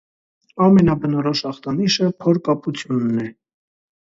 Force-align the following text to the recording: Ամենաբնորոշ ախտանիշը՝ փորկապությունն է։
Ամենաբնորոշ 0.67 1.43
ախտանիշը՝ 1.49 2.09
փորկապությունն 2.25 3.23
է։ 3.27 3.29